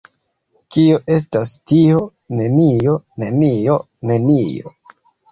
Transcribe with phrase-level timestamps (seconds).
[0.75, 1.99] Kio estas tio?
[2.39, 2.95] Nenio.
[3.25, 3.75] Nenio.
[4.13, 4.73] Nenio.